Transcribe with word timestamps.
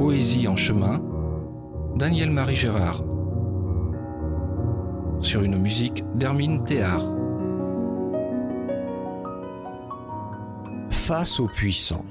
Poésie 0.00 0.48
en 0.48 0.56
chemin, 0.56 0.98
Daniel-Marie 1.94 2.56
Gérard. 2.56 3.04
Sur 5.20 5.42
une 5.42 5.58
musique 5.58 6.02
d'Hermine 6.14 6.64
Théard. 6.64 7.04
Face 10.88 11.38
aux 11.38 11.48
puissants. 11.48 12.06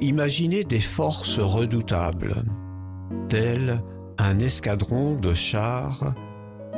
Imaginez 0.00 0.64
des 0.64 0.80
forces 0.80 1.38
redoutables, 1.38 2.44
telles 3.28 3.82
un 4.18 4.38
escadron 4.38 5.18
de 5.18 5.32
chars, 5.32 6.12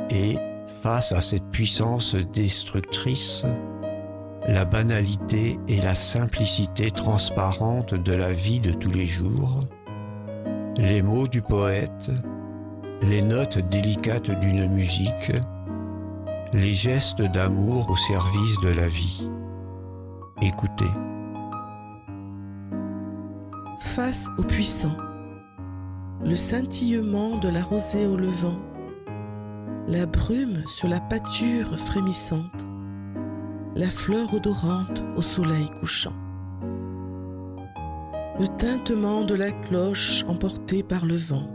et, 0.09 0.37
face 0.81 1.11
à 1.11 1.19
cette 1.19 1.51
puissance 1.51 2.15
destructrice, 2.15 3.45
la 4.47 4.65
banalité 4.65 5.59
et 5.67 5.79
la 5.79 5.95
simplicité 5.95 6.91
transparente 6.91 7.93
de 7.93 8.13
la 8.13 8.33
vie 8.33 8.59
de 8.59 8.71
tous 8.71 8.91
les 8.91 9.05
jours, 9.05 9.59
les 10.75 11.01
mots 11.01 11.27
du 11.27 11.41
poète, 11.41 12.11
les 13.01 13.21
notes 13.21 13.59
délicates 13.69 14.31
d'une 14.41 14.67
musique, 14.67 15.31
les 16.51 16.73
gestes 16.73 17.21
d'amour 17.21 17.89
au 17.89 17.95
service 17.95 18.59
de 18.61 18.69
la 18.69 18.87
vie. 18.87 19.29
Écoutez. 20.41 20.91
Face 23.79 24.27
aux 24.37 24.43
puissants, 24.43 24.97
le 26.23 26.35
scintillement 26.35 27.37
de 27.37 27.49
la 27.49 27.61
rosée 27.61 28.07
au 28.07 28.17
levant, 28.17 28.59
la 29.87 30.05
brume 30.05 30.63
sur 30.67 30.87
la 30.87 30.99
pâture 30.99 31.77
frémissante, 31.77 32.65
la 33.75 33.89
fleur 33.89 34.31
odorante 34.33 35.01
au 35.15 35.23
soleil 35.23 35.65
couchant. 35.79 36.13
Le 38.39 38.47
tintement 38.57 39.21
de 39.23 39.33
la 39.33 39.51
cloche 39.51 40.23
emportée 40.27 40.83
par 40.83 41.05
le 41.05 41.15
vent. 41.15 41.49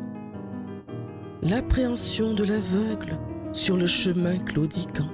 L'appréhension 1.43 2.35
de 2.35 2.43
l'aveugle 2.43 3.19
sur 3.53 3.77
le 3.77 3.87
chemin 3.87 4.39
claudiquant. 4.39 5.09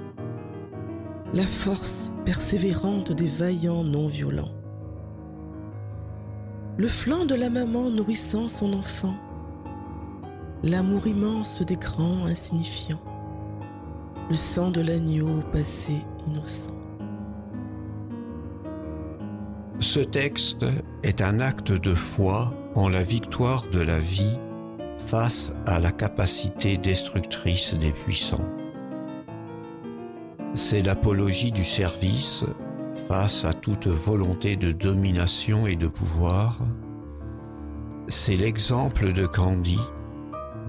La 1.33 1.45
force 1.45 2.11
persévérante 2.25 3.11
des 3.11 3.27
vaillants 3.27 3.83
non 3.83 4.07
violents. 4.07 4.53
Le 6.77 6.87
flanc 6.87 7.25
de 7.25 7.35
la 7.35 7.51
maman 7.51 7.91
nourrissant 7.91 8.49
son 8.49 8.73
enfant. 8.73 9.15
L'amour 10.63 11.05
immense 11.05 11.61
des 11.61 11.77
grands 11.77 12.25
insignifiants. 12.25 13.01
Le 14.29 14.35
sang 14.35 14.71
de 14.71 14.81
l'agneau 14.81 15.43
passé 15.53 15.93
innocent. 16.27 16.74
Ce 19.81 19.99
texte 19.99 20.65
est 21.03 21.21
un 21.21 21.41
acte 21.41 21.73
de 21.73 21.93
foi 21.93 22.53
en 22.75 22.87
la 22.87 23.03
victoire 23.03 23.65
de 23.71 23.79
la 23.79 23.99
vie 23.99 24.39
face 24.97 25.51
à 25.65 25.79
la 25.79 25.91
capacité 25.91 26.77
destructrice 26.77 27.73
des 27.73 27.91
puissants. 27.91 28.45
C'est 30.53 30.81
l'apologie 30.81 31.51
du 31.51 31.65
service 31.65 32.45
face 33.09 33.43
à 33.43 33.53
toute 33.53 33.87
volonté 33.87 34.55
de 34.55 34.71
domination 34.71 35.67
et 35.67 35.75
de 35.75 35.87
pouvoir. 35.87 36.57
C'est 38.07 38.37
l'exemple 38.37 39.11
de 39.11 39.25
Candy, 39.25 39.79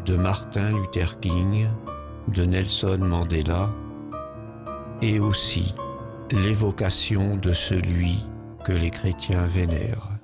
de 0.05 0.17
Martin 0.17 0.73
Luther 0.73 1.21
King, 1.21 1.69
de 2.35 2.45
Nelson 2.45 2.99
Mandela 3.01 3.71
et 5.01 5.21
aussi 5.21 5.75
l'évocation 6.33 7.37
de 7.37 7.53
celui 7.53 8.25
que 8.67 8.73
les 8.73 8.91
chrétiens 8.91 9.47
vénèrent. 9.47 10.16